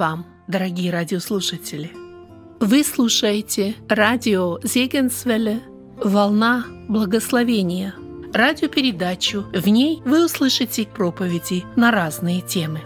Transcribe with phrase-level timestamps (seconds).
[0.00, 1.92] Вам, дорогие радиослушатели!
[2.58, 5.60] Вы слушаете радио Зегенсвелле
[6.02, 7.94] «Волна благословения»
[8.32, 9.42] радиопередачу.
[9.52, 12.80] В ней вы услышите проповеди на разные темы.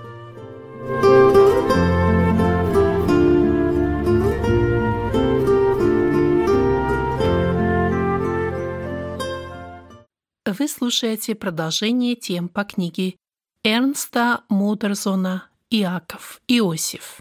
[10.45, 13.15] Вы слушаете продолжение тем по книге
[13.63, 17.21] Эрнста Мудерзона «Иаков Иосиф».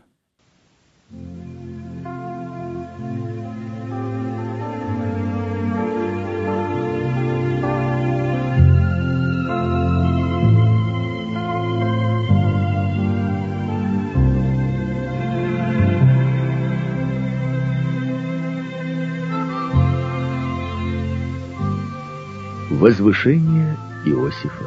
[22.69, 24.65] Возвышение Иосифа.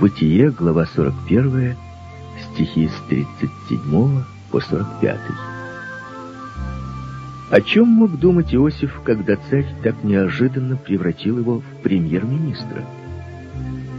[0.00, 1.76] Бытие, глава 41,
[2.52, 5.20] стихи с 37 по 45.
[7.50, 12.84] О чем мог думать Иосиф, когда царь так неожиданно превратил его в премьер-министра?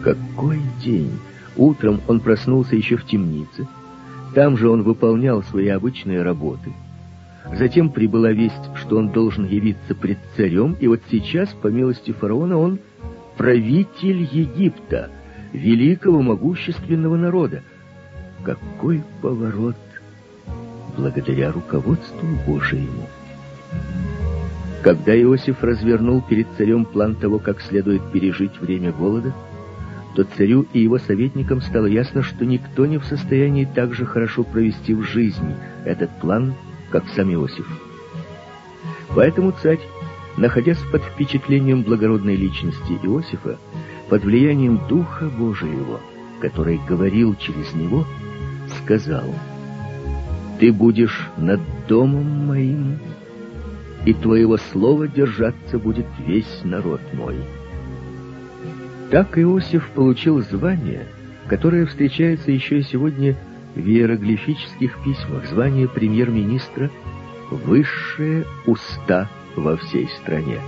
[0.03, 1.19] Какой день!
[1.55, 3.67] Утром он проснулся еще в темнице.
[4.33, 6.73] Там же он выполнял свои обычные работы–
[7.51, 12.57] Затем прибыла весть, что он должен явиться пред царем, и вот сейчас, по милости фараона,
[12.57, 12.79] он
[13.37, 15.09] правитель Египта,
[15.51, 17.63] великого могущественного народа.
[18.43, 19.77] Какой поворот
[20.97, 23.07] благодаря руководству Божьему!
[24.83, 29.33] Когда Иосиф развернул перед царем план того, как следует пережить время голода,
[30.13, 34.43] то царю и его советникам стало ясно, что никто не в состоянии так же хорошо
[34.43, 35.55] провести в жизни
[35.85, 36.53] этот план,
[36.91, 37.65] как сам Иосиф.
[39.15, 39.79] Поэтому царь,
[40.35, 43.57] находясь под впечатлением благородной личности Иосифа,
[44.09, 46.01] под влиянием Духа Божьего,
[46.41, 48.05] который говорил через него,
[48.83, 49.25] сказал,
[50.59, 52.99] «Ты будешь над домом моим,
[54.05, 57.35] и твоего слова держаться будет весь народ мой».
[59.09, 61.07] Так Иосиф получил звание,
[61.47, 63.35] которое встречается еще и сегодня
[63.75, 66.89] в иероглифических письмах звание премьер-министра
[67.51, 70.59] «Высшие уста во всей стране».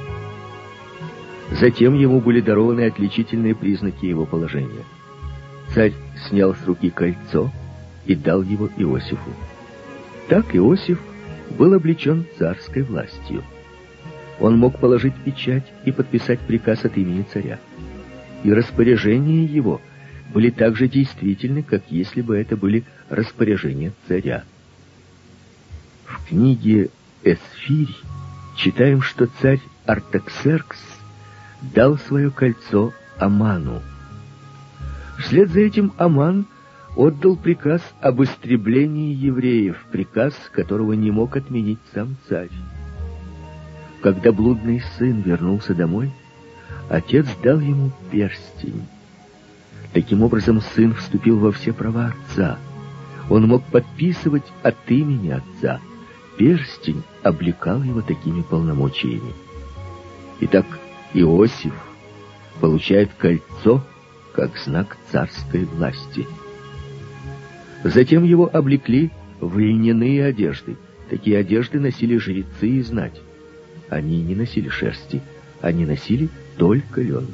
[1.52, 4.84] Затем ему были дированы отличительные признаки его положения.
[5.74, 5.94] Царь
[6.28, 7.52] снял с руки кольцо
[8.06, 9.32] и дал его Иосифу.
[10.30, 11.00] Так Иосиф
[11.58, 13.44] был облечен царской властью.
[14.40, 17.60] Он мог положить печать и подписать приказ от имени царя.
[18.44, 19.82] И распоряжение его–
[20.36, 24.44] были так же действительны, как если бы это были распоряжения царя.
[26.06, 26.90] В книге
[27.24, 27.96] «Эсфирь»
[28.58, 30.78] читаем, что царь Артаксеркс
[31.62, 33.82] дал свое кольцо Аману.
[35.20, 36.48] Вслед за этим Аман
[36.96, 42.50] отдал приказ об истреблении евреев, приказ, которого не мог отменить сам царь.
[44.02, 46.12] Когда блудный сын вернулся домой,
[46.90, 48.86] отец дал ему перстень.
[49.94, 52.58] Таким образом, сын вступил во все права отца.
[53.30, 55.80] Он мог подписывать от имени отца.
[56.38, 59.34] Перстень облекал его такими полномочиями.
[60.42, 60.66] Итак,
[61.14, 61.74] Иосиф
[62.60, 63.82] получает кольцо
[64.34, 66.28] как знак царской власти.
[67.86, 70.76] Затем его облекли в льняные одежды.
[71.08, 73.22] Такие одежды носили жрецы и знать.
[73.90, 75.22] Они не носили шерсти,
[75.62, 77.28] они носили только лен.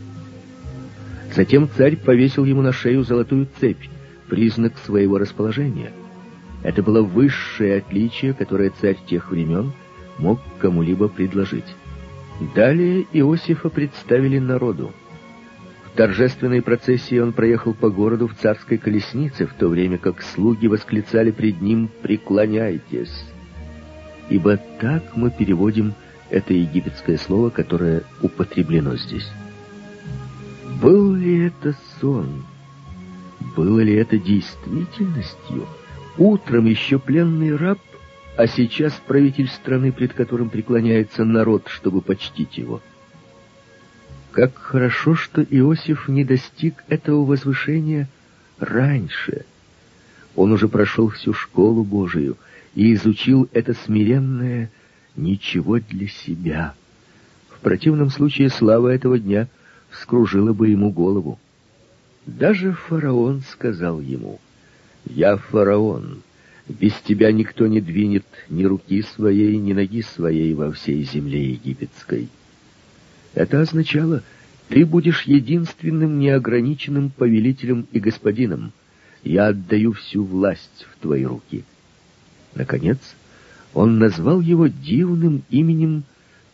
[1.33, 3.85] Затем царь повесил ему на шею золотую цепь,
[4.27, 5.93] признак своего расположения.
[6.63, 9.71] Это было высшее отличие, которое царь тех времен
[10.17, 11.77] мог кому-либо предложить.
[12.53, 14.91] Далее Иосифа представили народу.
[15.95, 21.31] Торжественной процессии он проехал по городу в царской колеснице, в то время как слуги восклицали
[21.31, 23.25] пред ним «Преклоняйтесь!»
[24.29, 25.93] Ибо так мы переводим
[26.29, 29.29] это египетское слово, которое употреблено здесь.
[30.81, 32.45] Был ли это сон?
[33.57, 35.67] Было ли это действительностью?
[36.17, 37.79] Утром еще пленный раб,
[38.37, 42.81] а сейчас правитель страны, пред которым преклоняется народ, чтобы почтить его.
[44.31, 48.07] Как хорошо, что Иосиф не достиг этого возвышения
[48.59, 49.45] раньше.
[50.35, 52.37] Он уже прошел всю школу Божию
[52.73, 54.71] и изучил это смиренное
[55.15, 56.73] «ничего для себя».
[57.49, 59.47] В противном случае слава этого дня—
[59.91, 61.39] вскружила бы ему голову.
[62.25, 64.39] Даже фараон сказал ему,
[65.05, 66.21] «Я фараон,
[66.67, 72.29] без тебя никто не двинет ни руки своей, ни ноги своей во всей земле египетской».
[73.33, 74.23] Это означало,
[74.67, 78.73] ты будешь единственным неограниченным повелителем и господином.
[79.23, 81.63] я отдаю всю власть в твои руки.
[82.55, 82.97] Наконец,
[83.73, 86.03] он назвал его дивным именем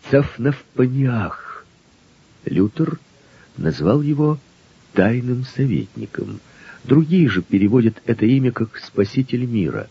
[0.10, 1.66] Цафнафпаниах.
[2.46, 3.00] Лютер
[3.56, 4.38] назвал его
[4.94, 6.40] тайным советником.
[6.84, 9.88] Другие же переводят это имя как «спаситель мира».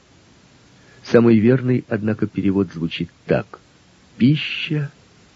[1.03, 3.61] Самый верный, однако, перевод звучит так.
[4.17, 4.91] «Пища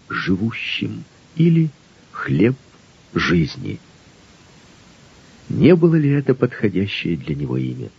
[0.09, 1.03] живущим»
[1.35, 1.69] или
[2.11, 2.55] «хлеб
[3.13, 3.79] жизни».
[5.49, 7.89] Не было ли это подходящее для него имя?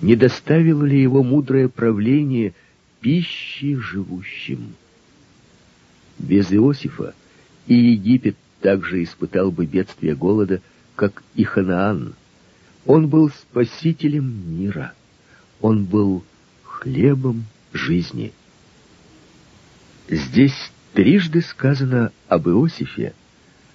[0.00, 2.54] Не доставило ли его мудрое правление
[3.00, 4.74] пищи живущим?
[6.18, 7.14] Без Иосифа
[7.66, 10.60] и Египет также испытал бы бедствие голода,
[10.96, 12.14] как и Ханаан.
[12.84, 14.92] Он был спасителем мира.
[15.60, 16.24] Он был
[16.64, 18.32] хлебом жизни.
[20.08, 23.14] Здесь трижды сказано об Иосифе,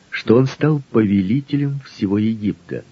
[0.10, 2.84] что он стал повелителем всего Египта.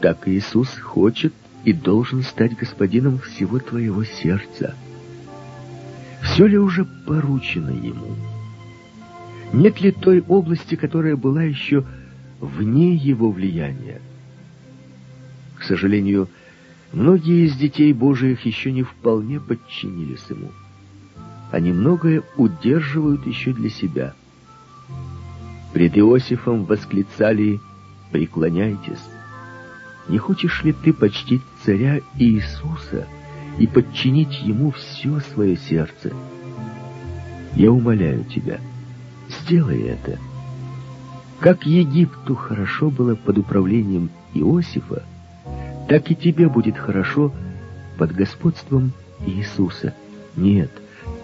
[0.00, 1.32] Так Иисус хочет
[1.64, 4.74] и должен стать господином всего твоего сердца.
[6.22, 8.16] Все ли уже поручено ему?
[9.52, 11.84] Нет ли той области, которая была еще
[12.40, 14.00] вне его влияния?
[15.58, 16.28] К сожалению,
[16.92, 20.50] многие из детей Божиих еще не вполне подчинились ему.
[21.50, 24.14] Они многое удерживают еще для себя.
[25.72, 27.60] Пред Иосифом восклицали
[28.12, 29.02] «Преклоняйтесь».
[30.08, 33.06] Не хочешь ли ты почтить царя Иисуса
[33.58, 36.12] и подчинить ему все свое сердце?
[37.54, 38.58] Я умоляю тебя—
[39.30, 40.18] Сделай это.
[41.38, 45.04] Как Египту хорошо было под управлением Иосифа,
[45.88, 47.32] так и тебе будет хорошо
[47.96, 48.92] под господством
[49.26, 49.94] Иисуса.
[50.36, 50.70] Нет,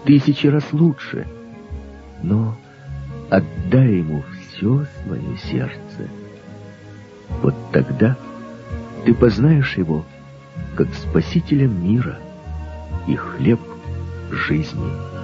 [0.05, 1.27] тысячи раз лучше.
[2.23, 2.57] Но
[3.29, 6.09] отдай ему все свое сердце.
[7.41, 8.17] Вот тогда
[9.05, 10.05] ты познаешь его
[10.75, 12.19] как спасителя мира
[13.07, 13.59] и хлеб
[14.31, 15.16] жизни.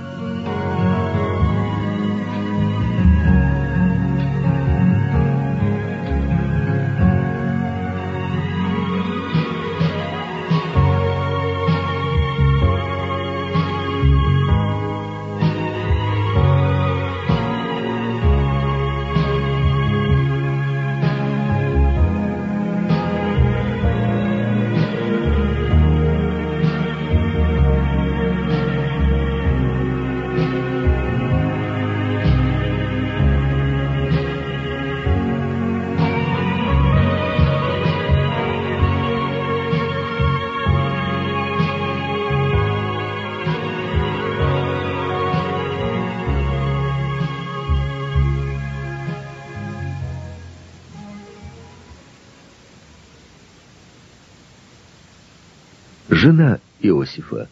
[56.24, 57.50] Жена Иосифа.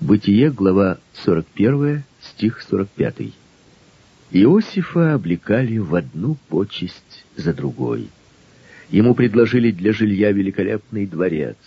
[0.00, 3.34] Бытие, глава 41, стих 45.
[4.30, 8.08] Иосифа облекали в одну почесть за другой.
[8.88, 11.58] Ему предложили для жилья великолепный дворец.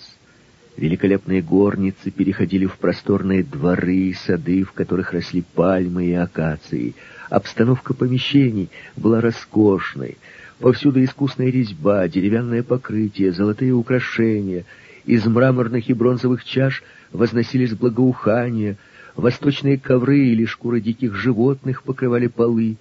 [0.77, 6.96] Великолепные горницы переходили в просторные дворы и сады, в которых росли пальмы и акации.
[7.29, 10.17] Обстановка помещений была роскошной.
[10.58, 14.65] Повсюду искусная резьба, деревянное покрытие, золотые украшения—
[15.05, 18.77] из мраморных и бронзовых чаш возносились благоухания,
[19.15, 22.77] восточные ковры или шкуры диких животных покрывали полы.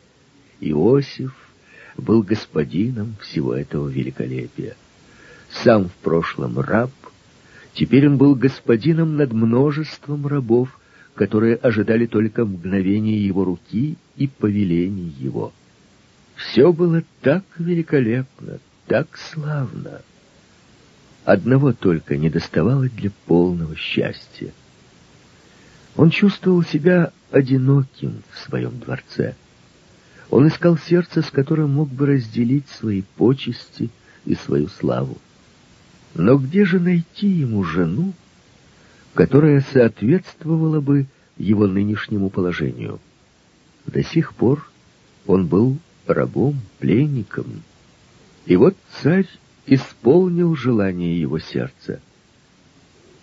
[0.61, 1.35] Иосиф
[1.97, 4.77] был господином всего этого великолепия.
[5.51, 6.93] Сам в прошлом раб,
[7.75, 10.79] теперь он был господином над множеством рабов,
[11.15, 15.53] которые ожидали только мгновения его руки и повелений его.
[16.37, 20.01] Все было так великолепно, так славно.
[21.25, 24.53] Одного только не доставало для полного счастья.
[25.95, 29.37] Он чувствовал себя одиноким в своем дворце.
[30.31, 33.91] Он искал сердце, с которым мог бы разделить свои почести
[34.25, 35.19] и свою славу.
[36.15, 38.15] Но где же найти ему жену,
[39.15, 42.99] которая соответствовала бы его нынешнему положению?
[43.87, 44.71] До сих пор
[45.27, 47.63] он был рабом, пленником.
[48.47, 49.29] И вот царь
[49.67, 52.01] исполнил желание его сердца.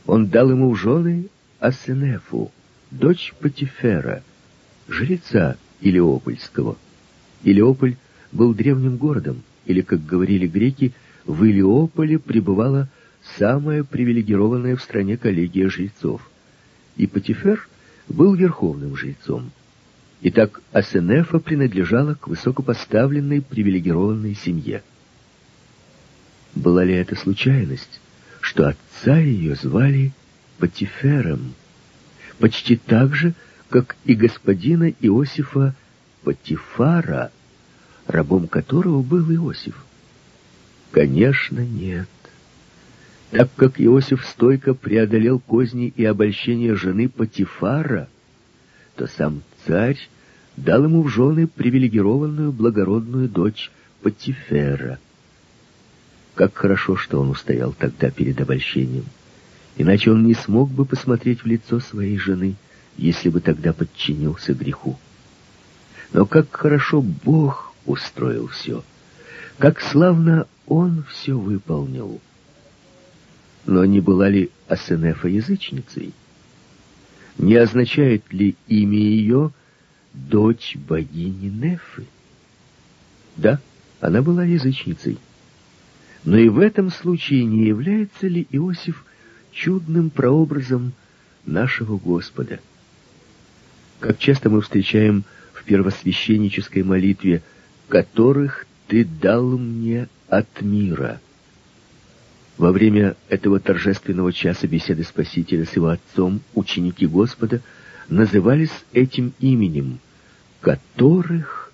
[0.05, 1.27] Он дал ему в жены
[1.59, 2.51] Асенефу,
[2.91, 4.23] дочь Патифера,
[4.87, 6.77] жреца Илиопольского.
[7.43, 7.97] Илиополь
[8.31, 10.93] был древним городом, или, как говорили греки,
[11.25, 12.89] в Илиополе пребывала
[13.37, 16.29] самая привилегированная в стране коллегия жрецов.
[16.95, 17.67] И Патифер
[18.07, 19.51] был верховным жрецом.
[20.21, 24.83] Итак, Асенефа принадлежала к высокопоставленной привилегированной семье.
[26.55, 27.99] Была ли это случайность?
[28.41, 30.11] что отца ее звали
[30.57, 31.53] Патифером,
[32.39, 33.33] почти так же,
[33.69, 35.75] как и господина Иосифа
[36.23, 37.31] Патифара,
[38.07, 39.75] рабом которого был Иосиф.
[40.91, 42.09] Конечно, нет.
[43.31, 48.09] Так как Иосиф стойко преодолел козни и обольщение жены Патифара,
[48.95, 49.99] то сам царь
[50.57, 54.99] дал ему в жены привилегированную благородную дочь Патифера.
[56.39, 59.03] Как хорошо, что он устоял тогда перед обольщением.
[59.75, 62.55] Иначе он не смог бы посмотреть в лицо своей жены,
[62.95, 64.97] если бы тогда подчинился греху.
[66.13, 68.85] Но как хорошо Бог устроил все,
[69.57, 72.21] как славно Он все выполнил.
[73.65, 76.13] Но не была ли Асенефа язычницей?
[77.37, 79.51] Не означает ли имя ее
[80.13, 82.05] дочь богини Нефы?
[83.35, 83.59] Да,
[83.99, 85.19] она была язычницей.
[86.23, 89.05] Но и в этом случае не является ли Иосиф
[89.51, 90.93] чудным прообразом
[91.45, 92.59] нашего Господа?
[93.99, 95.23] Как часто мы встречаем
[95.53, 97.41] в первосвященнической молитве,
[97.87, 101.19] которых ты дал мне от мира.
[102.57, 107.61] Во время этого торжественного часа беседы Спасителя с его отцом ученики Господа
[108.09, 109.99] назывались этим именем,
[110.59, 111.71] которых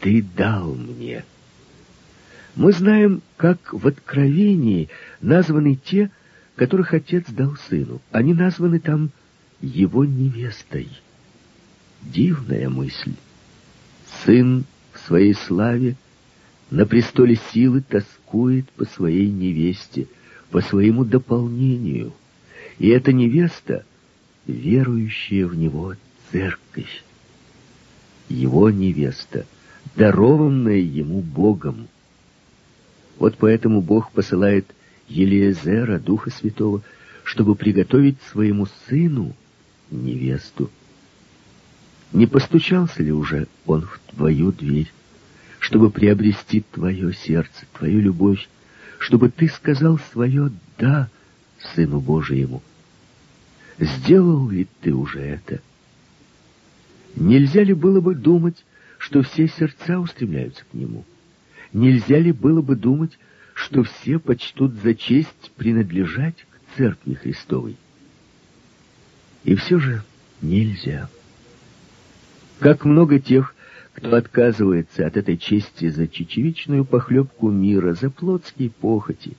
[0.00, 1.24] ты дал мне.
[2.56, 4.88] Мы знаем, как в Откровении
[5.20, 6.10] названы те,
[6.54, 8.00] которых Отец дал Сыну.
[8.12, 9.10] Они названы там
[9.60, 10.88] Его невестой.
[12.02, 13.14] Дивная мысль.
[14.24, 15.96] Сын в своей славе
[16.70, 20.06] на престоле силы тоскует по своей невесте,
[20.50, 22.12] по своему дополнению.
[22.78, 23.84] И эта невеста—
[24.46, 25.94] верующая в него
[26.30, 27.04] церковь.
[28.28, 29.46] Его невеста,
[29.96, 31.88] дарованная ему Богом.
[33.18, 34.66] Вот поэтому Бог посылает
[35.08, 36.82] Елиезера, Духа Святого,
[37.22, 39.34] чтобы приготовить своему сыну
[39.90, 40.70] невесту.
[42.12, 44.92] Не постучался ли уже он в твою дверь,
[45.58, 48.48] чтобы приобрести твое сердце, твою любовь,
[48.98, 51.08] чтобы ты сказал свое «да»
[51.74, 52.62] Сыну Божьему?
[53.78, 55.60] Сделал ли ты уже это?
[57.16, 58.64] Нельзя ли было бы думать,
[58.98, 61.04] что все сердца устремляются к Нему?
[61.74, 63.18] Нельзя ли было бы думать,
[63.52, 67.76] что все почтут за честь принадлежать к Церкви Христовой?
[69.42, 70.02] И все же
[70.40, 71.10] нельзя.
[72.60, 73.56] Как много тех,
[73.92, 79.36] кто отказывается от этой чести за чечевичную похлебку мира, за плотские похоти.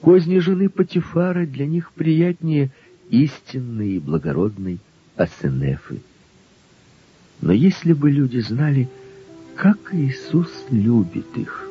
[0.00, 2.70] Козни жены Патифара для них приятнее
[3.10, 4.78] истинной и благородной
[5.16, 6.00] Асенефы.
[7.40, 8.88] Но если бы люди знали,
[9.56, 11.63] как Иисус любит их,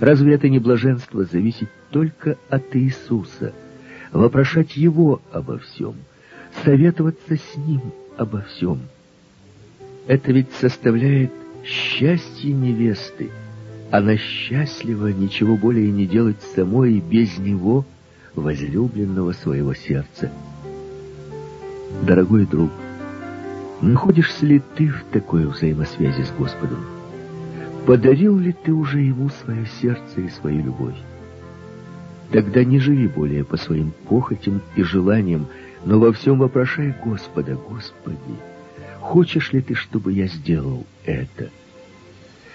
[0.00, 3.52] разве это не блаженство зависит только от Иисуса,
[4.12, 5.94] вопрошать Его обо всем,
[6.64, 7.82] советоваться с Ним
[8.16, 8.80] обо всем—
[10.10, 11.30] это ведь составляет
[11.64, 13.30] счастье невесты.
[13.92, 17.84] Она счастлива ничего более не делать самой и без него,
[18.34, 20.32] возлюбленного своего сердца.
[22.02, 22.72] Дорогой друг,
[23.80, 26.99] находишься ли ты в такой взаимосвязи с Господом?
[27.86, 30.96] Подарил ли ты уже Ему свое сердце и свою любовь?
[32.30, 35.46] Тогда не живи более по своим похотям и желаниям,
[35.84, 38.36] но во всем вопрошай Господа, Господи,
[39.00, 41.50] Хочешь ли ты, чтобы я сделал это?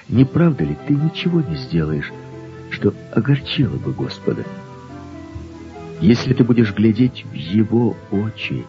[0.07, 2.13] Не правда ли ты ничего не сделаешь,
[2.69, 4.43] что огорчило бы Господа?
[5.99, 8.63] Если ты будешь глядеть в Его очи,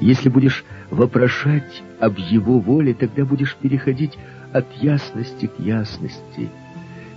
[0.00, 4.16] если будешь вопрошать об Его воле, тогда будешь переходить
[4.52, 6.50] от ясности к ясности.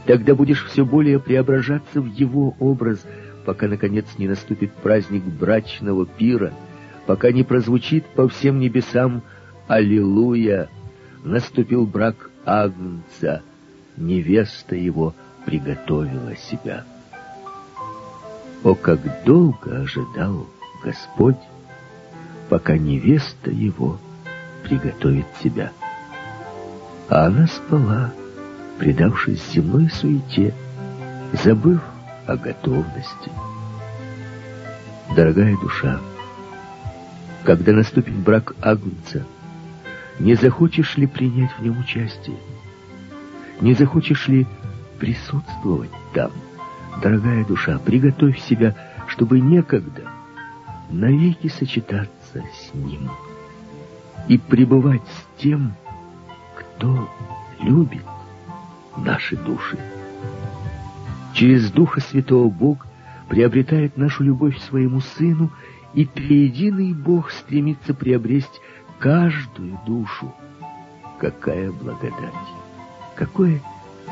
[0.05, 3.05] Тогда будешь все более преображаться в Его образ,
[3.45, 6.53] пока, наконец, не наступит праздник брачного пира,
[7.05, 9.23] пока не прозвучит по всем небесам
[9.67, 10.69] Аллилуйя!
[11.23, 13.41] Наступил брак Агнца,
[13.97, 16.83] невеста его приготовила себя.
[18.63, 20.47] О, как долго ожидал
[20.83, 21.39] Господь,
[22.49, 23.97] пока невеста его
[24.63, 25.71] приготовит себя.
[27.07, 28.11] А она спала,
[28.79, 30.53] предавшись земной суете,
[31.43, 31.81] забыв
[32.25, 33.31] о готовности.
[35.15, 35.99] Дорогая душа,
[37.43, 39.25] когда наступит брак Агнца,
[40.19, 42.37] не захочешь ли принять в нем участие?
[43.61, 44.47] Не захочешь ли
[44.99, 46.31] присутствовать там?
[47.03, 48.75] Дорогая душа, приготовь себя,
[49.07, 50.03] чтобы некогда
[50.89, 53.11] навеки сочетаться с Ним
[54.27, 55.75] и пребывать с тем,
[56.75, 57.09] кто
[57.59, 58.03] любит
[58.97, 59.77] наши души.
[61.33, 62.85] Через Духа Святого Бог
[63.29, 65.51] приобретает нашу любовь своему Сыну,
[65.93, 68.59] и триединый Бог стремится приобрести
[68.99, 70.33] каждую душу.
[71.19, 72.33] Какая благодать!
[73.15, 73.61] Какое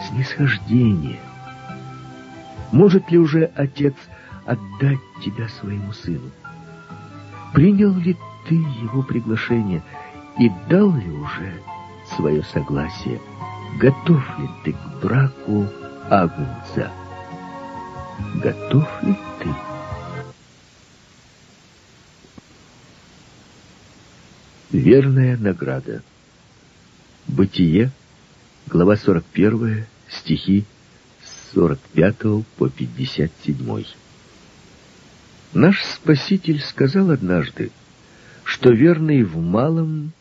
[0.10, 1.20] снисхождение!
[2.72, 3.96] Может ли уже Отец
[4.46, 6.32] отдать тебя своему Сыну?
[7.54, 8.16] Принял ли
[8.48, 9.84] ты его приглашение
[10.40, 11.54] и дал ли уже
[12.16, 13.20] свое согласие?
[13.80, 15.68] Готов ли ты к браку
[16.10, 16.92] Агнца?
[18.36, 19.50] Готов ли ты?
[24.72, 26.02] Верная награда.
[27.28, 27.92] Бытие,
[28.68, 30.66] глава 41, стихи
[31.24, 33.86] с 45 по 57.
[35.54, 37.72] Наш Спаситель сказал однажды,
[38.44, 40.12] что верный в малом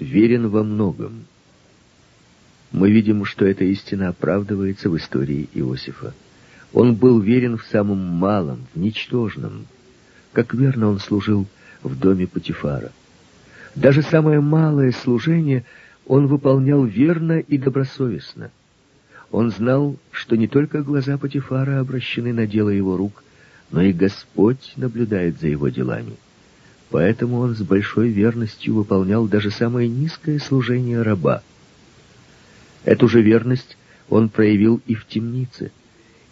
[0.00, 1.24] верен во многом.
[2.72, 6.14] Мы видим, что эта истина оправдывается в истории Иосифа.
[6.72, 9.66] Он был верен в самом малом, в ничтожном,
[10.32, 11.46] как верно он служил
[11.82, 12.92] в доме Патифара.
[13.74, 15.64] Даже самое малое служение
[16.06, 18.50] он выполнял верно и добросовестно.
[19.30, 23.22] Он знал, что не только глаза Патифара обращены на дело его рук,
[23.70, 26.16] но и Господь наблюдает за его делами.
[26.90, 31.42] Поэтому он с большой верностью выполнял даже самое низкое служение раба.
[32.84, 33.76] Эту же верность
[34.08, 35.70] он проявил и в темнице.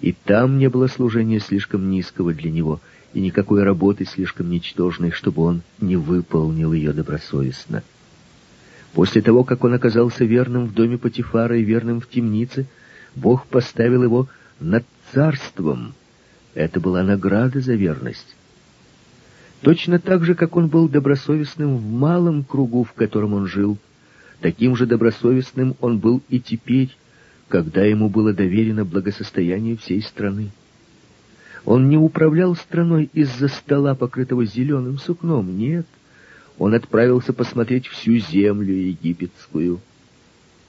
[0.01, 2.81] И там не было служения слишком низкого для него,
[3.15, 7.83] и никакой работы слишком ничтожной, чтобы он не выполнил ее добросовестно.
[8.95, 12.67] После того, как он оказался верным в доме Патифара и верным в темнице,
[13.15, 14.29] Бог поставил его
[14.61, 15.95] над царством.
[16.55, 18.38] Это была награда за верность.
[19.63, 23.77] Точно так же, как он был добросовестным в малом кругу, в котором он жил,
[24.41, 26.97] таким же добросовестным он был и теперь,
[27.49, 30.51] когда ему было доверено благосостояние всей страны.
[31.65, 35.87] Он не управлял страной из-за стола, покрытого зеленым сукном, нет.
[36.57, 39.81] Он отправился посмотреть всю землю египетскую.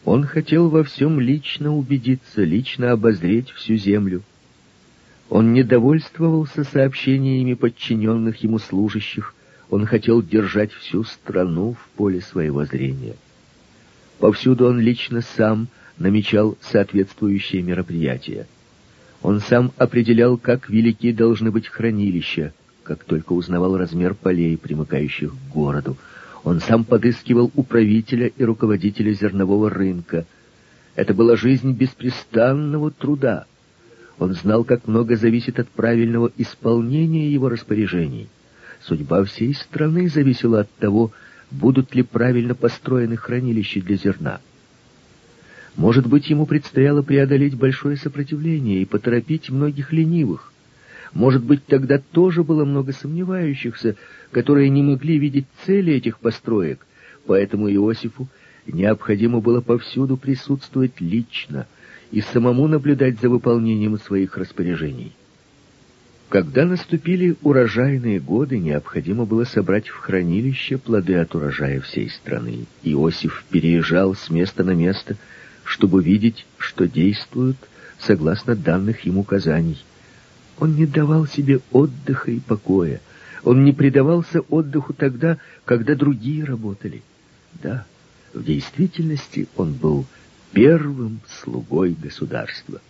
[0.03, 4.23] Он хотел во всем лично убедиться, лично обозреть всю землю.
[5.29, 9.35] Он не довольствовался сообщениями подчиненных ему служащих,
[9.69, 13.15] он хотел держать всю страну в поле своего зрения.
[14.17, 15.67] Повсюду он лично сам
[15.99, 18.47] намечал соответствующие мероприятия.
[19.21, 25.53] Он сам определял, как велики должны быть хранилища, как только узнавал размер полей, примыкающих к
[25.53, 25.97] городу.
[26.43, 30.25] Он сам подыскивал управителя и руководителя зернового рынка.
[30.95, 33.45] Это была жизнь беспрестанного труда.
[34.19, 38.27] Он знал, как много зависит от правильного исполнения его распоряжений.
[38.81, 41.11] Судьба всей страны зависела от того,
[41.49, 44.41] будут ли правильно построены хранилища для зерна.
[45.77, 50.51] Может быть, ему предстояло преодолеть большое сопротивление и поторопить многих ленивых.
[51.13, 53.95] Может быть, тогда тоже было много сомневающихся,
[54.31, 56.85] которые не могли видеть цели этих построек,
[57.25, 58.27] поэтому Иосифу
[58.67, 61.67] необходимо было повсюду присутствовать лично
[62.11, 65.13] и самому наблюдать за выполнением своих распоряжений.
[66.29, 72.65] Когда наступили урожайные годы, необходимо было собрать в хранилище плоды от урожая всей страны.
[72.83, 75.17] Иосиф переезжал с места на место,
[75.63, 77.57] чтобы видеть, что действуют
[77.99, 79.83] согласно данных ему указаний.
[80.59, 83.01] Он не давал себе отдыха и покоя.
[83.43, 87.01] Он не предавался отдыху тогда, когда другие работали.
[87.53, 87.85] Да,
[88.33, 90.05] в действительности он был
[90.51, 92.81] первым слугой государства.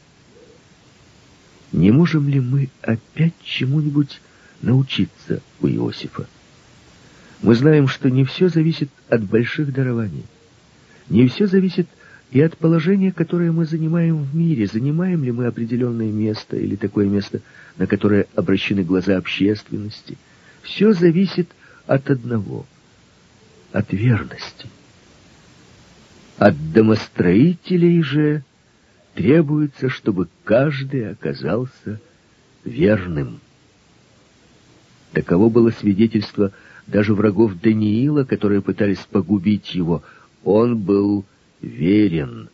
[1.71, 4.21] Не можем ли мы опять чему-нибудь
[4.61, 6.27] научиться у Иосифа?
[7.41, 10.25] Мы знаем, что не все зависит от больших дарований.
[11.09, 11.87] Не все зависит
[12.31, 14.67] и от положения, которое мы занимаем в мире.
[14.67, 17.41] Занимаем ли мы определенное место или такое место,
[17.77, 20.17] на которое обращены глаза общественности.
[20.61, 21.49] Все зависит
[21.87, 22.65] от одного—
[23.71, 24.67] от верности.
[26.39, 28.43] От домостроителей же
[29.13, 31.99] требуется, чтобы каждый оказался
[32.63, 33.41] верным.
[35.11, 36.53] Таково было свидетельство
[36.87, 40.01] даже врагов Даниила, которые пытались погубить его.
[40.45, 41.25] Он был
[41.61, 42.47] верен.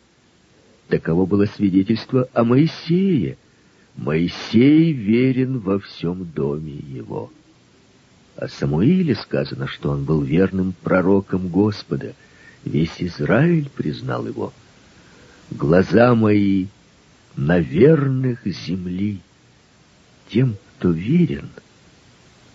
[0.88, 3.38] Таково было свидетельство о Моисее.
[3.94, 7.32] Моисей верен во всем доме его.
[8.34, 12.14] О Самуиле сказано, что он был верным пророком Господа—
[12.66, 14.52] Весь Израиль признал его.
[15.52, 16.66] Глаза мои
[17.36, 19.20] на верных земли.
[20.28, 21.48] Тем, кто верен,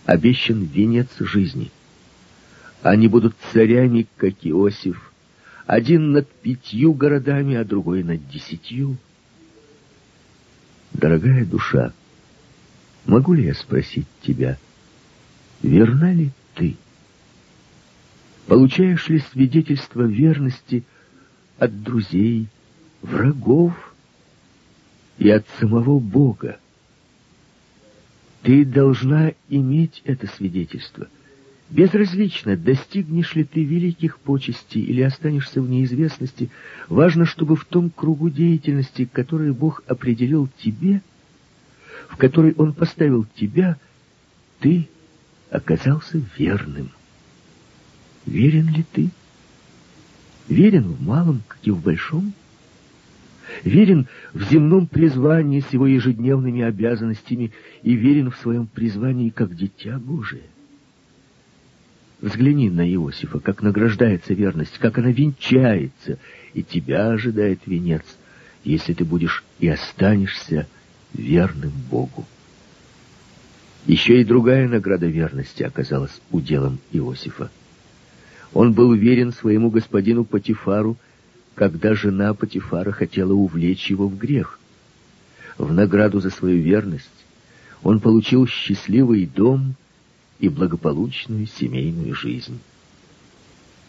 [0.04, 1.70] обещан венец жизни.
[2.82, 5.12] Они будут царями, как Иосиф,
[5.66, 8.98] один над пятью городами, а другой над десятью.
[10.92, 11.94] Дорогая душа,
[13.06, 14.58] Могу ли я спросить тебя,
[15.62, 16.76] верна ли ты?
[18.46, 20.84] Получаешь ли свидетельство верности
[21.58, 22.48] от друзей,
[23.00, 23.94] врагов
[25.18, 26.58] и от самого Бога?
[28.42, 31.06] Ты должна иметь это свидетельство.
[31.70, 36.50] Безразлично, достигнешь ли ты великих почестей или останешься в неизвестности,
[36.88, 41.00] важно, чтобы в том кругу деятельности, который Бог определил тебе,
[42.08, 43.78] в который Он поставил тебя,
[44.58, 44.88] ты
[45.50, 46.90] оказался верным.
[48.26, 49.10] Верен ли ты?
[50.48, 52.32] Верен в малом, как и в большом?
[53.64, 59.98] Верен в земном призвании с его ежедневными обязанностями и верен в своем призвании как дитя
[59.98, 60.44] Божие.
[62.20, 66.18] Взгляни на Иосифа, как награждается верность, как она венчается,
[66.54, 68.04] и тебя ожидает венец,
[68.62, 70.68] если ты будешь и останешься
[71.12, 72.24] верным Богу.
[73.86, 77.50] Еще и другая награда верности оказалась уделом Иосифа.
[78.54, 80.96] Он был верен своему господину Патифару,
[81.54, 84.58] когда жена Патифара хотела увлечь его в грех.
[85.58, 87.08] В награду за свою верность
[87.82, 89.74] он получил счастливый дом
[90.38, 92.58] и благополучную семейную жизнь.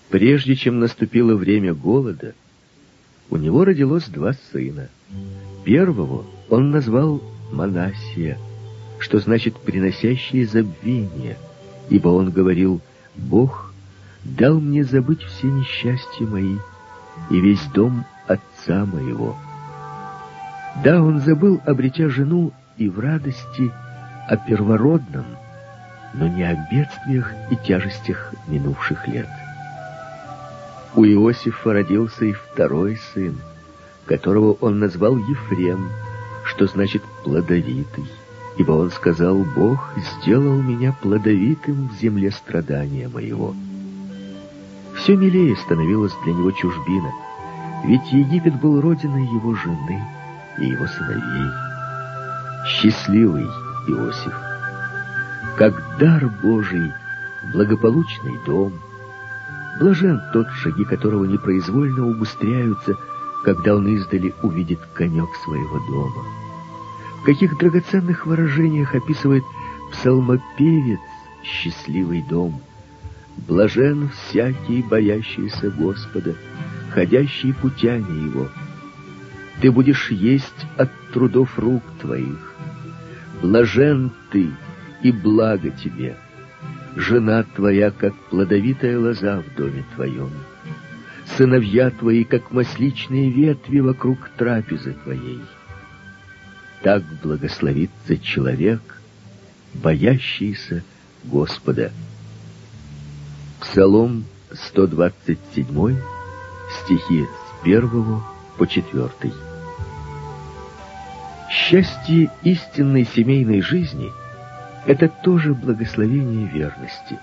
[0.09, 2.33] Прежде чем наступило время голода,
[3.29, 4.89] у него родилось два сына.
[5.63, 8.37] Первого он назвал Манасия,
[8.99, 11.37] что значит «приносящие забвение»,
[11.89, 12.81] ибо он говорил
[13.15, 13.72] «Бог
[14.23, 16.57] дал мне забыть все несчастья мои
[17.29, 19.35] и весь дом отца моего».
[20.83, 23.71] Да, он забыл, обретя жену, и в радости
[24.27, 25.25] о первородном,
[26.13, 29.29] но не о бедствиях и тяжестях минувших лет.
[30.95, 33.35] У Иосифа родился и второй сын,
[34.05, 35.89] которого он назвал Ефрем,
[36.45, 38.05] что значит «плодовитый»,
[38.57, 43.55] ибо он сказал, «Бог сделал меня плодовитым в земле страдания моего».
[45.03, 47.11] Все милее становилась для него чужбина,
[47.83, 50.01] ведь Египет был родиной его жены
[50.57, 51.51] и его сыновей.
[52.65, 53.43] Счастливый
[53.89, 54.33] Иосиф,
[55.57, 56.93] как дар Божий,
[57.51, 58.71] благополучный дом.
[59.77, 62.95] Блажен тот, шаги которого непроизвольно убыстряются,
[63.43, 66.23] когда он издали увидит конек своего дома.
[67.19, 69.43] В каких драгоценных выражениях описывает
[69.91, 71.01] псалмопевец
[71.43, 72.61] счастливый дом.
[73.37, 76.35] Блажен всякий, боящийся Господа,
[76.91, 78.49] ходящий путями Его.
[79.61, 82.53] Ты будешь есть от трудов рук твоих.
[83.41, 84.49] Блажен ты,
[85.01, 86.15] и благо тебе.
[86.95, 90.29] Жена твоя, как плодовитая лоза в доме твоем
[91.37, 95.41] сыновья твои, как масличные ветви вокруг трапезы твоей.
[96.81, 99.01] Так благословится человек,
[99.73, 100.83] боящийся
[101.23, 101.91] Господа.
[103.73, 105.97] Псалом 127,
[106.69, 108.21] стихи с 1
[108.59, 109.09] по 4.
[111.49, 114.11] Счастье истинной семейной жизни—
[114.85, 117.17] это тоже благословение верности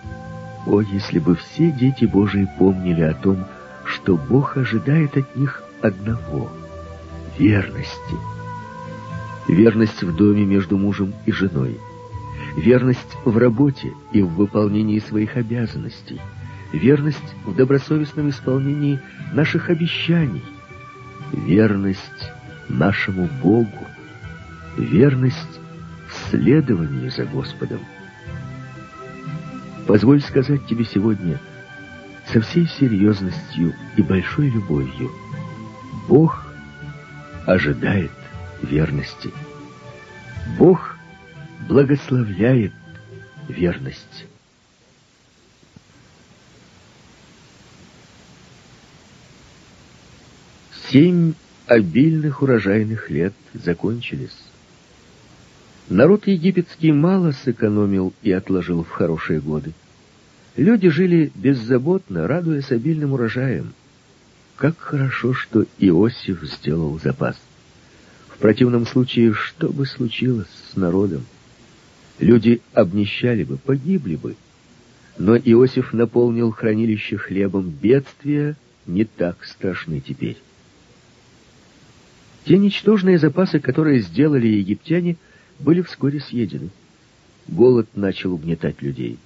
[0.66, 3.44] —о, если бы все дети Божии помнили о том,
[3.84, 6.48] что Бог ожидает от них одного—
[7.38, 8.16] верности.
[9.46, 11.78] Верность в доме между мужем и женой.
[12.56, 16.20] Верность в работе и в выполнении своих обязанностей.
[16.72, 19.00] Верность в добросовестном исполнении
[19.32, 20.44] наших обещаний.
[21.32, 22.30] Верность
[22.68, 23.86] нашему Богу.
[24.76, 25.60] Верность
[26.08, 27.80] в следовании за Господом.
[29.86, 31.40] Позволь сказать тебе сегодня
[32.32, 35.10] со всей серьезностью и большой любовью.
[36.08, 36.46] Бог
[37.46, 38.12] ожидает
[38.62, 39.30] верности.
[40.58, 40.91] Бог
[41.68, 42.72] благословляет
[43.48, 44.26] верность.
[50.90, 51.34] Семь
[51.66, 54.36] обильных урожайных лет закончились.
[55.88, 59.72] Народ египетский мало сэкономил и отложил в хорошие годы.
[60.56, 63.72] Люди жили беззаботно, радуясь обильным урожаем.
[64.56, 67.36] Как хорошо, что Иосиф сделал запас.
[68.28, 71.24] В противном случае, что бы случилось с народом?
[72.18, 74.36] Люди обнищали бы, погибли бы.
[75.18, 77.70] Но Иосиф наполнил хранилище хлебом.
[77.70, 80.36] Бедствия не так страшны теперь.
[82.44, 85.16] Те ничтожные запасы, которые сделали египтяне–
[85.62, 86.70] были вскоре съедены.
[87.48, 89.18] Голод начал угнетать людей.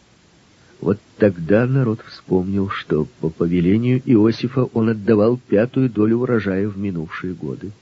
[0.80, 7.32] Вот тогда народ вспомнил, что по повелению Иосифа он отдавал пятую долю урожая в минувшие
[7.32, 7.72] годы.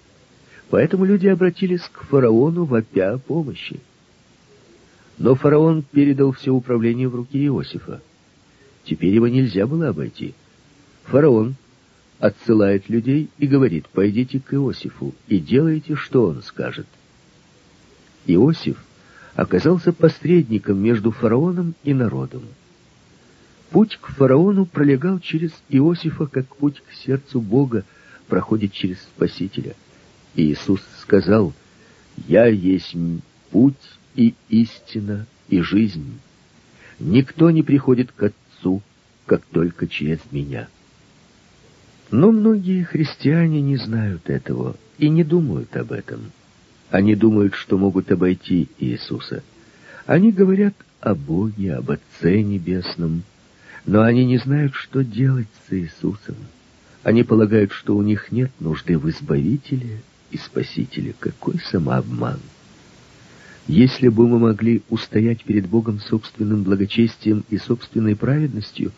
[0.70, 3.80] Поэтому люди обратились к фараону, вопя о помощи.
[5.18, 8.00] Но фараон передал все управление в руки Иосифа.
[8.84, 10.34] Теперь его нельзя было обойти.
[11.04, 11.54] Фараон
[12.18, 16.86] отсылает людей и говорит, пойдите к Иосифу и делайте, что он скажет.
[18.26, 18.82] Иосиф
[19.34, 22.42] оказался посредником между фараоном и народом.
[23.70, 27.84] Путь к фараону пролегал через Иосифа, как путь к сердцу Бога
[28.28, 29.74] проходит через Спасителя.
[30.34, 31.52] И Иисус сказал,
[32.28, 32.96] «Я есть
[33.50, 33.74] путь
[34.14, 36.18] и истина и жизнь.
[36.98, 38.82] Никто не приходит к Отцу,
[39.26, 40.68] как только через меня».
[42.10, 46.30] Но многие христиане не знают этого и не думают об этом.
[46.90, 49.42] Они думают, что могут обойти Иисуса.
[50.06, 53.24] Они говорят о Боге, об Отце Небесном,
[53.84, 56.36] но они не знают, что делать с Иисусом.
[57.02, 60.00] Они полагают, что у них нет нужды в Избавителе
[60.30, 61.14] и Спасителе.
[61.18, 62.38] Какой самообман!
[63.66, 68.92] Если бы мы могли устоять перед Богом собственным благочестием и собственной праведностью,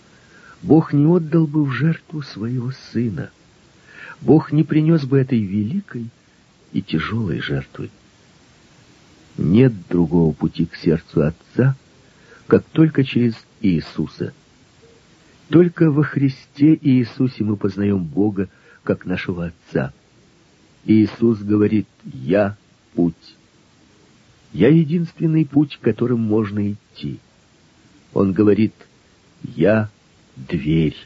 [0.62, 3.30] Бог не отдал бы в жертву своего Сына.
[4.20, 6.08] Бог не принес бы этой великой
[6.72, 7.90] и тяжелой жертвы.
[9.38, 11.76] Нет другого пути к сердцу Отца,
[12.48, 14.32] как только через Иисуса.
[15.48, 18.48] Только во Христе Иисусе мы познаем Бога,
[18.82, 19.92] как нашего Отца.
[20.84, 22.56] Иисус говорит «Я—
[22.94, 23.35] путь».
[24.56, 27.18] «Я— единственный путь, которым можно идти».
[28.14, 28.72] Он говорит
[29.42, 29.90] «Я—
[30.36, 30.96] дверь».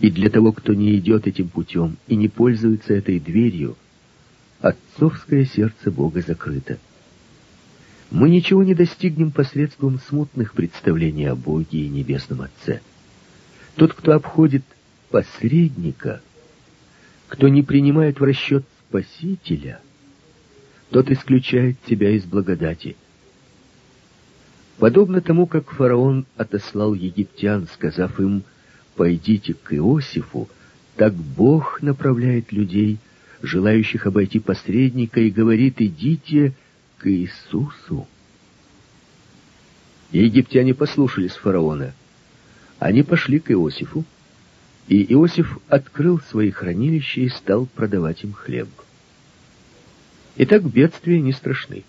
[0.00, 3.76] И для того, кто не идет этим путем и не пользуется этой дверью,
[4.60, 6.78] Отцовское сердце Бога закрыто.
[8.10, 12.80] Мы ничего не достигнем посредством смутных представлений о Боге и Небесном Отце.
[13.74, 14.64] Тот, кто обходит
[15.10, 16.22] посредника,
[17.28, 19.82] кто не принимает в расчет Спасителя,
[20.92, 22.96] тот исключает тебя из благодати.
[24.78, 28.42] Подобно тому, как фараон отослал египтян, сказав им
[28.96, 30.48] «пойдите к Иосифу»,
[30.96, 32.98] так Бог направляет людей–
[33.42, 36.54] желающих обойти посредника, и говорит, идите
[36.98, 38.06] к Иисусу.
[40.12, 41.92] египтяне послушались фараона.
[42.78, 44.04] Они пошли к Иосифу,
[44.88, 48.68] и Иосиф открыл свои хранилища и стал продавать им хлеб.
[50.36, 51.84] Итак, бедствия не страшны.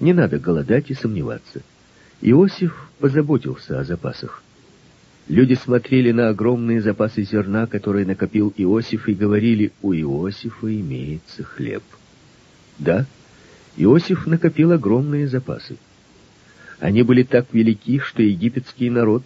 [0.00, 1.62] Не надо голодать и сомневаться.
[2.20, 4.42] Иосиф позаботился о запасах.
[5.28, 11.84] Люди смотрели на огромные запасы зерна, которые накопил Иосиф, и говорили, у Иосифа имеется хлеб.
[12.78, 13.06] Да,
[13.76, 15.76] Иосиф накопил огромные запасы.
[16.80, 19.22] Они были так велики, что египетский народ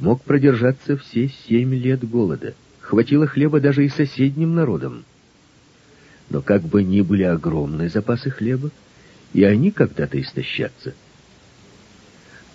[0.00, 2.54] мог продержаться все семь лет голода.
[2.80, 5.04] Хватило хлеба даже и соседним народам.
[6.30, 8.70] Но как бы ни были огромные запасы хлеба,
[9.32, 10.94] и они когда-то истощатся.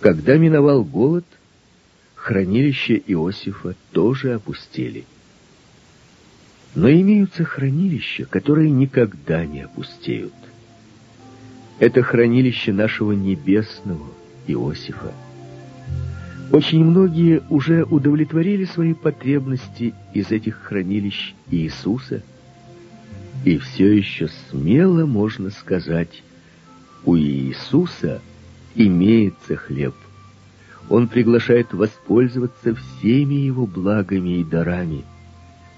[0.00, 1.24] Когда миновал голод—
[2.24, 5.04] хранилища Иосифа тоже опустели.
[6.74, 10.32] Но имеются хранилища, которые никогда не опустеют.
[11.80, 14.06] Это хранилище нашего небесного
[14.46, 15.12] Иосифа.
[16.50, 22.22] Очень многие уже удовлетворили свои потребности из этих хранилищ Иисуса,
[23.44, 26.22] и все еще смело можно сказать,
[27.04, 28.22] у Иисуса
[28.74, 29.94] имеется хлеб
[30.88, 35.04] он приглашает воспользоваться всеми его благами и дарами.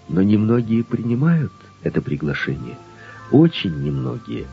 [0.09, 1.53] Но немногие принимают
[1.83, 2.77] это приглашение.
[3.31, 4.47] Очень немногие.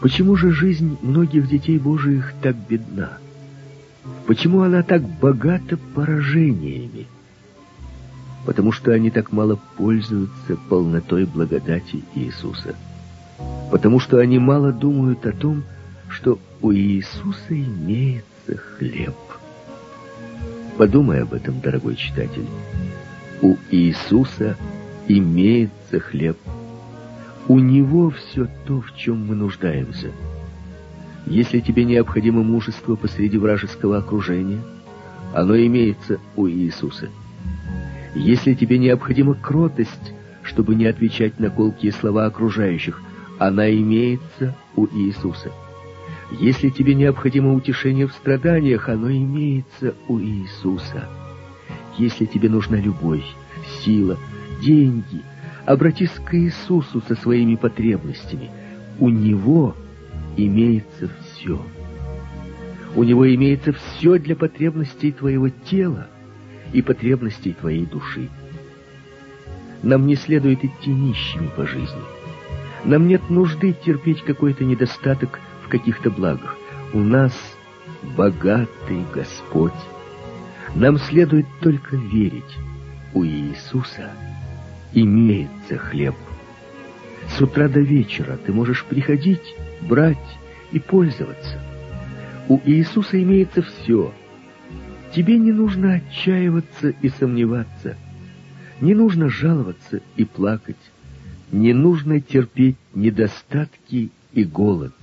[0.00, 3.18] Почему же жизнь многих детей Божиих так бедна?
[4.26, 7.06] Почему она так богата поражениями?
[8.44, 12.74] Потому что они так мало пользуются полнотой благодати Иисуса.
[13.70, 15.64] Потому что они мало думают о том,
[16.08, 19.14] что у Иисуса имеется хлеб.
[20.76, 22.46] Подумай об этом, дорогой читатель.
[23.40, 24.56] У Иисуса
[25.08, 26.36] имеется хлеб.
[27.48, 30.10] У Него все то, в чем мы нуждаемся.
[31.26, 34.60] Если тебе необходимо мужество посреди вражеского окружения,
[35.32, 37.08] оно имеется у Иисуса.
[38.14, 43.02] Если тебе необходима кротость, чтобы не отвечать на колкие слова окружающих,
[43.38, 45.50] она имеется у Иисуса.
[46.30, 51.08] Если тебе необходимо утешение в страданиях, оно имеется у Иисуса.
[51.98, 53.24] Если тебе нужна любовь,
[53.82, 54.16] сила,
[54.62, 55.22] деньги,
[55.66, 58.50] обратись к Иисусу со своими потребностями.
[59.00, 59.74] У Него
[60.36, 61.60] имеется все.
[62.94, 66.08] У Него имеется все для потребностей твоего тела
[66.74, 68.28] и потребностей твоей души.
[69.82, 72.02] Нам не следует идти нищими по жизни.
[72.84, 76.56] Нам нет нужды терпеть какой-то недостаток в каких-то благах.
[76.92, 77.32] у нас
[78.16, 79.72] богатый Господь.
[80.74, 82.58] Нам следует только верить.
[83.14, 84.10] У Иисуса
[84.92, 86.14] имеется хлеб.
[87.28, 90.18] С утра до вечера ты можешь приходить, брать
[90.72, 91.60] и пользоваться.
[92.48, 94.12] У Иисуса имеется все.
[95.14, 97.96] Тебе не нужно отчаиваться и сомневаться.
[98.80, 100.76] Не нужно жаловаться и плакать.
[101.52, 104.94] Не нужно терпеть недостатки и голод.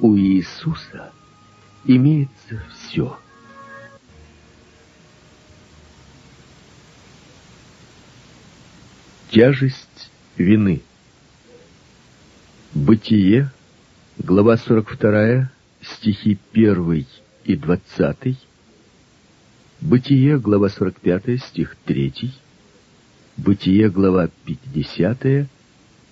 [0.00, 1.12] У Иисуса
[1.84, 3.18] имеется все.
[9.28, 10.80] Тяжесть вины.
[12.72, 13.50] Бытие,
[14.16, 15.50] глава 42,
[15.82, 17.06] стихи 1
[17.44, 18.38] и 20.
[19.88, 22.32] Бытие, глава 45, стих 3.
[23.36, 25.46] Бытие, глава 50,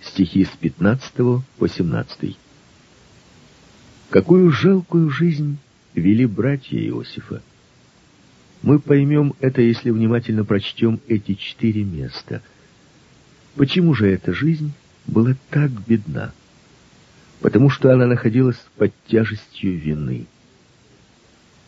[0.00, 1.12] стихи с 15
[1.58, 2.38] по 17.
[4.10, 5.58] Какую жалкую жизнь
[5.92, 7.42] вели братья Иосифа.
[8.62, 12.42] Мы поймем это, если внимательно прочтем эти четыре места.
[13.56, 14.72] Почему же эта жизнь
[15.08, 16.32] была так бедна?
[17.40, 20.28] Потому что она находилась под тяжестью вины.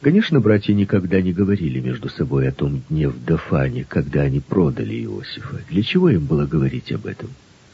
[0.07, 5.03] Конечно, братья никогда не говорили между собой о том дне в Дафане, когда они продали
[5.03, 5.61] Иосифа.
[5.69, 7.31] Для чего им было говорить об этом?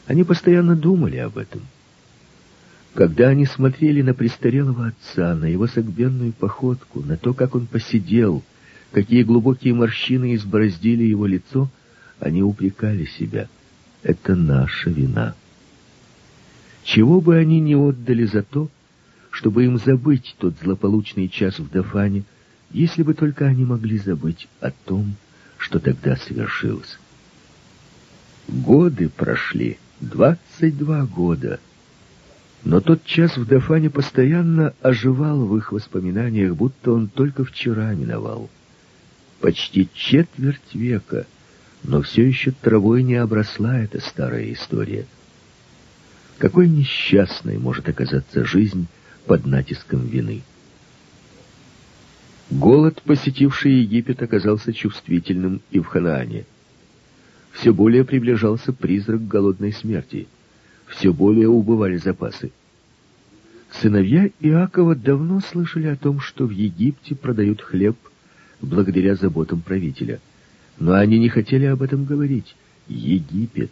[0.07, 1.61] Они постоянно думали об этом.
[2.95, 8.41] Когда они смотрели на престарелого отца, на его согбенную походку, на то, как он посидел,
[8.91, 11.69] какие глубокие морщины избороздили его лицо,
[12.19, 13.47] они упрекали себя.
[14.01, 15.35] Это наша вина.
[16.83, 18.71] Чего бы они не отдали за то,
[19.33, 22.23] чтобы им забыть тот злополучный час в Дафане,
[22.71, 25.15] если бы только они могли забыть о том,
[25.57, 26.99] что тогда совершилось.
[28.47, 31.59] Годы прошли, двадцать два года,
[32.63, 38.51] но тот час в Дафане постоянно оживал в их воспоминаниях, будто он только вчера миновал.
[39.41, 41.25] Почти четверть века,
[41.83, 45.07] но все еще травой не обросла эта старая история.
[46.37, 48.87] Какой несчастной может оказаться жизнь,
[49.25, 50.41] под натиском вины.
[52.49, 56.45] Голод, посетивший Египет, оказался чувствительным и в Ханаане.
[57.51, 60.27] Все более приближался призрак голодной смерти.
[60.87, 62.51] Все более убывали запасы.
[63.81, 67.97] Сыновья Иакова давно слышали о том, что в Египте продают хлеб
[68.61, 70.19] благодаря заботам правителя.
[70.79, 72.55] Но они не хотели об этом говорить.
[72.87, 73.71] Египет.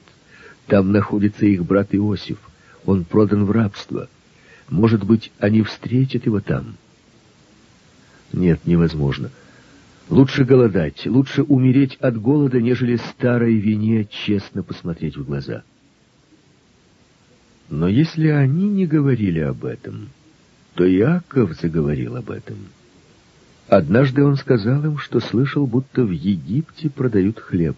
[0.67, 2.37] Там находится их брат Иосиф.
[2.85, 4.07] Он продан в рабство.
[4.71, 6.77] Может быть, они встретят его там?
[8.31, 9.29] Нет, невозможно.
[10.09, 15.63] Лучше голодать, лучше умереть от голода, нежели старой вине честно посмотреть в глаза.
[17.69, 20.09] Но если они не говорили об этом,
[20.75, 22.57] то Иаков заговорил об этом.
[23.67, 27.77] Однажды он сказал им, что слышал, будто в Египте продают хлеб.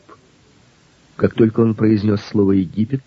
[1.15, 3.03] Как только он произнес слово «Египет»,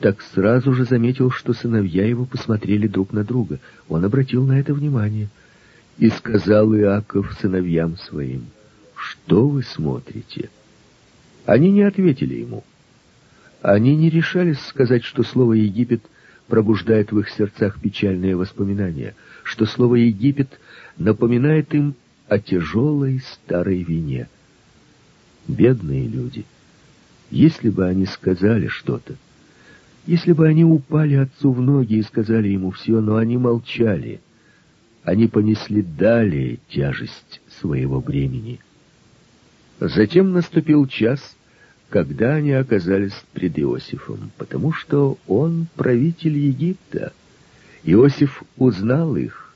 [0.00, 3.60] так сразу же заметил, что сыновья его посмотрели друг на друга.
[3.88, 5.28] Он обратил на это внимание.
[5.98, 8.46] И сказал Иаков сыновьям своим,
[8.96, 10.50] «Что вы смотрите?»
[11.46, 12.64] Они не ответили ему.
[13.62, 16.02] Они не решались сказать, что слово «Египет»
[16.48, 20.60] пробуждает в их сердцах печальные воспоминания, что слово «Египет»
[20.98, 21.94] напоминает им
[22.28, 24.28] о тяжелой старой вине.
[25.46, 26.44] Бедные люди,
[27.30, 29.14] если бы они сказали что-то,
[30.06, 34.20] если бы они упали отцу в ноги и сказали ему все, но они молчали,
[35.02, 38.60] они понесли далее тяжесть своего бремени.
[39.80, 41.36] Затем наступил час,
[41.88, 47.12] когда они оказались пред Иосифом, потому что он правитель Египта.
[47.82, 49.54] Иосиф узнал их.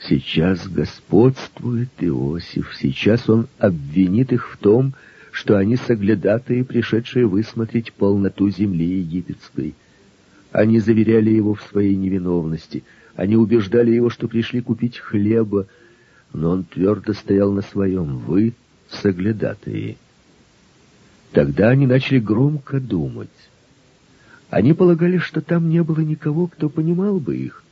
[0.00, 7.92] Сейчас господствует Иосиф, сейчас он обвинит их в том, что что они соглядатые, пришедшие высмотреть
[7.94, 9.74] полноту земли египетской.
[10.52, 12.84] Они заверяли его в своей невиновности,
[13.16, 15.66] они убеждали его, что пришли купить хлеба,
[16.34, 18.52] но он твердо стоял на своем «Вы
[18.90, 19.96] соглядатые».
[21.32, 23.30] Тогда они начали громко думать.
[24.50, 27.64] Они полагали, что там не было никого, кто понимал бы их.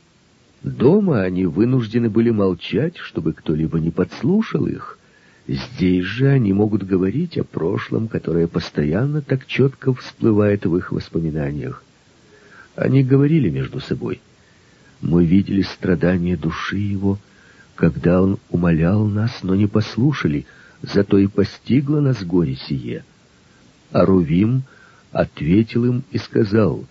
[0.63, 4.97] Дома они вынуждены были молчать, чтобы кто-либо не подслушал их.
[5.51, 11.83] Здесь же они могут говорить о прошлом, которое постоянно так четко всплывает в их воспоминаниях.
[12.77, 14.21] Они говорили между собой.
[15.01, 17.19] Мы видели страдания души его,
[17.75, 20.45] когда он умолял нас, но не послушали,
[20.83, 23.03] зато и постигло нас горе сие.
[23.91, 24.63] А Рувим
[25.11, 26.85] ответил им и сказал,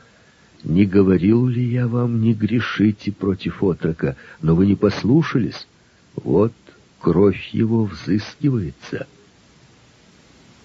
[0.64, 5.66] Не говорил ли я вам, не грешите против отрока, но вы не послушались?
[6.14, 6.52] Вот
[7.00, 9.08] кровь его взыскивается.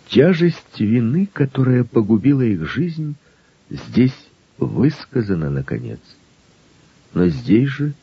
[0.07, 3.15] Тяжесть вины, которая погубила их жизнь,
[3.69, 4.15] здесь
[4.57, 5.99] высказана, наконец.
[7.13, 7.93] Но здесь же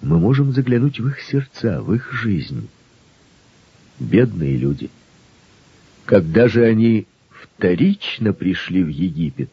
[0.00, 2.68] мы можем заглянуть в их сердца, в их жизнь.
[3.98, 4.88] Бедные люди.
[6.06, 9.50] Когда же они вторично пришли в Египет,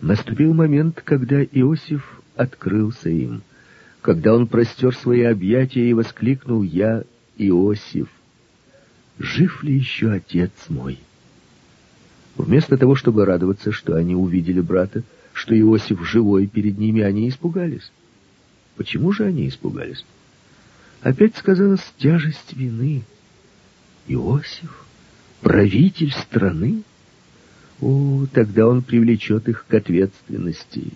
[0.00, 3.42] наступил момент, когда Иосиф открылся им,
[4.00, 7.04] когда он простер свои объятия и воскликнул «Я
[7.36, 8.08] Иосиф,
[9.18, 10.98] жив ли еще отец мой?»
[12.36, 15.02] Вместо того, чтобы радоваться, что они увидели брата,
[15.32, 17.90] что Иосиф живой перед ними, они испугались.
[18.76, 20.04] Почему же они испугались?
[21.02, 23.02] Опять сказалась тяжесть вины.
[24.06, 24.86] Иосиф,
[25.40, 26.82] правитель страны?
[27.80, 30.92] О, тогда он привлечет их к ответственности.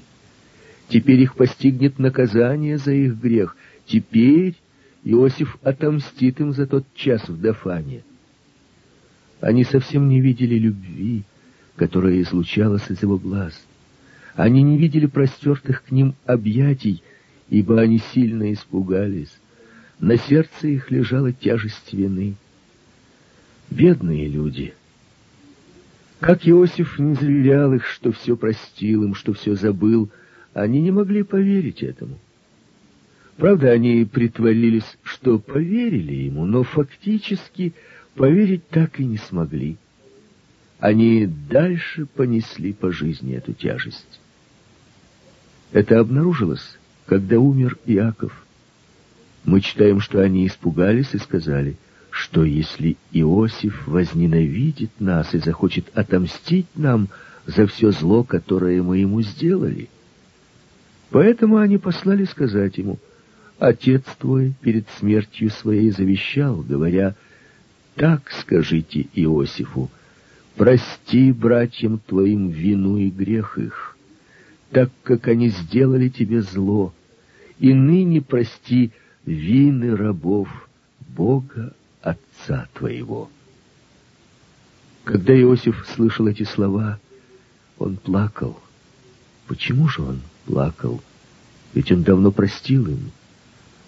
[0.89, 3.57] Теперь их постигнет наказание за их грех.
[3.87, 4.55] Теперь
[5.09, 8.03] Иосиф отомстит им за тот час в Дафане.
[9.41, 11.23] Они совсем не видели любви,
[11.77, 13.55] которая излучалась из его глаз.
[14.35, 17.05] Они не видели простертых к ним объятий,
[17.49, 19.33] ибо они сильно испугались.
[20.01, 22.35] На сердце их лежала тяжесть вины.
[23.71, 24.75] Бедные люди!
[26.19, 30.11] Как Иосиф не заверял их, что все простил им, что все забыл,
[30.53, 32.19] они не могли поверить этому.
[33.37, 37.75] Правда, они притворились, что поверили ему, но фактически
[38.15, 39.77] поверить так и не смогли.
[40.79, 44.21] Они дальше понесли по жизни эту тяжесть.
[45.73, 46.77] Это обнаружилось
[47.07, 48.45] когда умер Иаков,
[49.45, 51.77] мы читаем, что они испугались и сказали,
[52.11, 57.09] что если Иосиф возненавидит нас и захочет отомстить нам
[57.47, 59.89] за все зло, которое мы ему сделали.
[61.11, 62.99] Поэтому они послали сказать ему,
[63.59, 67.15] «Отец твой перед смертью своей завещал, говоря,
[67.95, 69.91] так скажите Иосифу,
[70.57, 73.97] прости братьям твоим вину и грех их»
[74.71, 76.93] так как они сделали тебе зло,
[77.59, 78.93] и ныне прости
[79.25, 80.49] вины рабов
[81.01, 83.31] Бога Отца твоего.
[85.05, 86.99] Когда Иосиф слышал эти слова,
[87.79, 88.61] он плакал.
[89.47, 91.01] Почему же он плакал?
[91.75, 93.13] Ведь он давно простил им.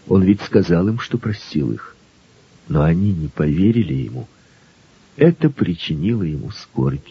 [0.08, 1.94] Он ведь сказал им, что простил их.
[2.68, 4.26] Но они не поверили ему.
[5.16, 7.08] Это причинило ему скорбь.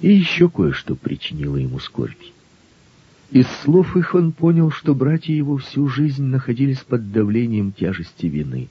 [0.00, 2.22] И еще кое-что причинило ему скорбь.
[3.30, 8.68] Из слов их он понял, что братья его всю жизнь находились под давлением тяжести вины.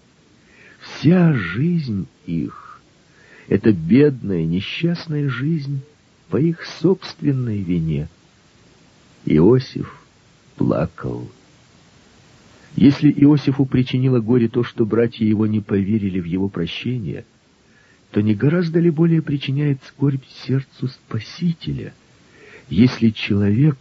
[0.79, 2.79] Вся жизнь их—
[3.47, 5.81] это бедная, несчастная жизнь
[6.29, 8.07] по их собственной вине.
[9.25, 9.99] Иосиф
[10.55, 11.29] плакал.
[12.75, 17.25] Если Иосифу причинило горе то, что братья его не поверили в его прощение—
[18.15, 21.93] то не гораздо ли более причиняет скорбь сердцу Спасителя,
[22.69, 23.77] если человек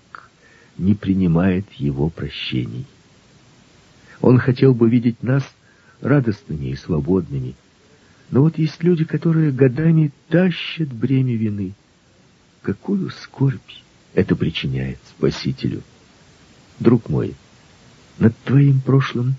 [0.76, 2.84] не принимает его прощений?
[4.20, 5.44] Он хотел бы видеть нас
[6.00, 7.54] радостными и свободными,
[8.32, 11.74] но вот есть люди, которые годами тащат бремя вины.
[12.62, 13.60] Какую скорбь
[14.14, 15.82] это причиняет Спасителю?
[16.80, 17.36] Друг мой,
[18.18, 19.34] над твоим прошлым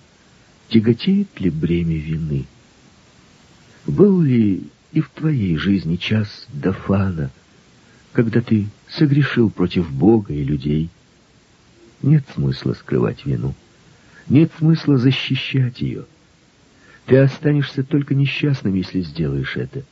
[0.70, 2.46] тяготеет ли бремя вины?
[3.86, 7.30] Был ли и в твоей жизни час Дафана,
[8.14, 10.90] когда ты согрешил против Бога и людей.
[12.02, 13.54] Нет смысла скрывать вину.
[14.30, 16.06] Нет смысла защищать ее.
[17.06, 19.84] Ты останешься только несчастным, если сделаешь это.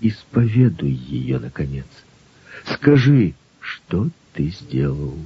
[0.00, 1.86] Исповедуй ее, наконец.
[2.64, 5.18] Скажи, что ты сделал.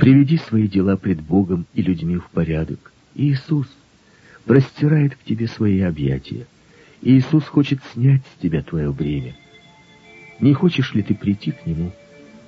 [0.00, 2.90] Приведи свои дела пред Богом и людьми в порядок.
[3.14, 3.66] Иисус
[4.46, 6.46] простирает к тебе свои объятия.
[7.02, 9.34] Иисус хочет снять с тебя твое бремя.
[10.40, 11.92] Не хочешь ли ты прийти к Нему,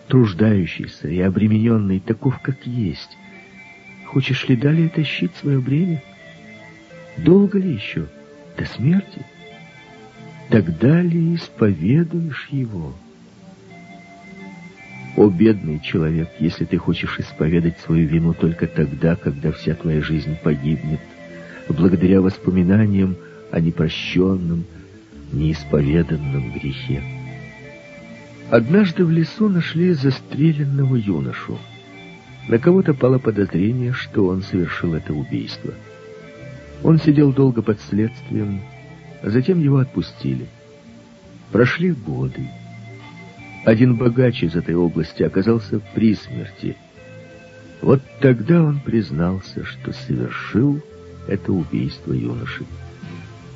[0.09, 3.19] труждающийся и обремененный, таков, как есть?
[4.07, 6.03] Хочешь ли далее тащить свое бремя?
[7.19, 8.07] Долго ли еще?
[8.57, 9.27] До смерти?
[10.49, 12.95] Тогда ли исповедуешь его?
[15.17, 20.37] О, бедный человек, если ты хочешь исповедать свою вину только тогда, когда вся твоя жизнь
[20.43, 21.01] погибнет,
[21.69, 23.17] благодаря воспоминаниям
[23.51, 24.65] о непрощенном,
[25.33, 27.03] неисповеданном грехе.
[28.51, 31.59] Однажды в лесу нашли застреленного юношу.
[32.49, 35.73] На кого-то пало подозрение, что он совершил это убийство.
[36.83, 38.63] Он сидел долго под следствием,
[39.23, 40.47] а затем его отпустили.
[41.51, 42.49] Прошли годы.
[43.65, 46.77] Один богач из этой области оказался при смерти.
[47.81, 50.81] Вот тогда он признался, что совершил
[51.29, 52.65] это убийство юноши.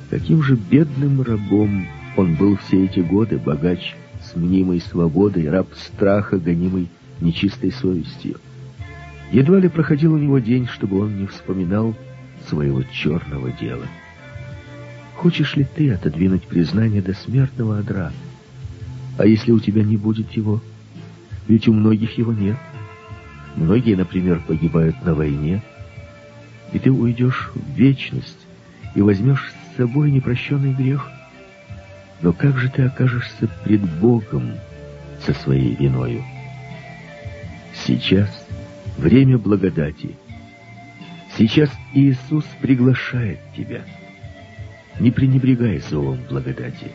[0.09, 6.37] Каким же бедным рабом он был все эти годы, богач с мнимой свободой, раб страха,
[6.37, 6.87] гонимый
[7.19, 8.37] нечистой совестью.
[9.31, 11.93] Едва ли проходил у него день, чтобы он не вспоминал
[12.47, 13.85] своего черного дела.
[15.15, 18.13] Хочешь ли ты отодвинуть признание до смертного одра?
[19.17, 20.61] А если у тебя не будет его?
[21.47, 22.57] Ведь у многих его нет.
[23.55, 25.63] Многие, например, погибают на войне,
[26.71, 28.45] и ты уйдешь в вечность
[28.93, 31.09] и возьмешь с собой непрощенный грех.
[32.21, 34.53] Но как же ты окажешься пред Богом
[35.25, 36.23] со своей виною?
[37.85, 38.29] Сейчас
[38.97, 40.15] время благодати.
[41.37, 43.81] Сейчас Иисус приглашает тебя.
[44.99, 46.91] Не пренебрегай зовом благодати.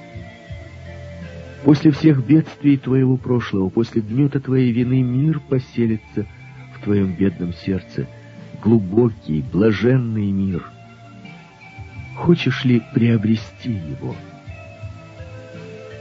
[1.65, 6.27] После всех бедствий твоего прошлого, после гнета твоей вины мир поселится
[6.75, 8.09] в твоем бедном сердце,
[8.63, 10.65] глубокий, блаженный мир.
[12.17, 14.17] Хочешь ли приобрести его?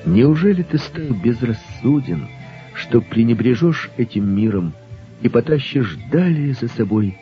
[0.05, 2.27] Неужели ты стал безрассуден,
[2.73, 4.73] что пренебрежешь этим миром
[5.21, 7.17] и потащишь далее за собой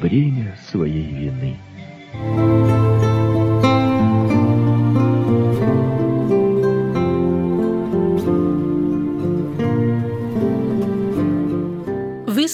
[0.00, 1.56] бремя своей вины?
[2.14, 2.91] Вы